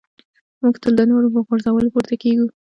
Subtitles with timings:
[0.61, 2.47] موږ تل د نورو په غورځولو پورته کېږو.